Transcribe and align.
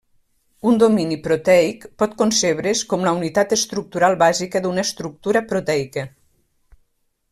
Un 0.69 0.79
domini 0.83 1.17
proteic 1.27 1.85
pot 2.03 2.15
concebre's 2.23 2.83
com 2.95 3.05
la 3.09 3.15
unitat 3.19 3.55
estructural 3.59 4.19
bàsica 4.27 4.65
d'una 4.65 4.89
estructura 4.89 5.47
proteica. 5.53 6.09